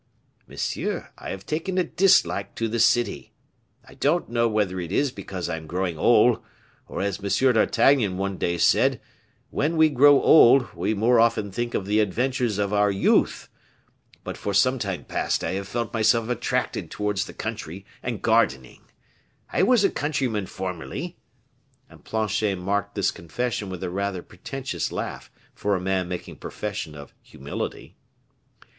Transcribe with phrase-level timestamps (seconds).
[0.47, 3.33] "Monsieur, I have taken a dislike to the city;
[3.85, 6.41] I don't know whether it is because I am growing old,
[6.89, 7.53] and as M.
[7.53, 8.99] d'Artagnan one day said,
[9.51, 13.47] when we grow old we more often think of the adventures of our youth;
[14.23, 18.81] but for some time past I have felt myself attracted towards the country and gardening.
[19.53, 21.19] I was a countryman formerly."
[21.91, 26.95] And Planchet marked this confession with a rather pretentious laugh for a man making profession
[26.95, 27.97] of humility.